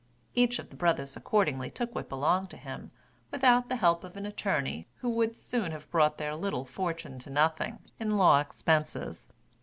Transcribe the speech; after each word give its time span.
Each 0.33 0.57
of 0.57 0.71
the 0.71 0.75
brothers 0.75 1.15
accordingly 1.15 1.69
took 1.69 1.93
what 1.93 2.09
belonged 2.09 2.49
to 2.49 2.57
him, 2.57 2.89
without 3.29 3.69
the 3.69 3.75
help 3.75 4.03
of 4.03 4.17
an 4.17 4.25
attorney, 4.25 4.87
who 5.01 5.09
would 5.11 5.37
soon 5.37 5.71
have 5.73 5.91
brought 5.91 6.17
their 6.17 6.33
little 6.35 6.65
fortune 6.65 7.19
to 7.19 7.29
nothing, 7.29 7.77
in 7.99 8.17
law 8.17 8.39
expenses. 8.39 9.29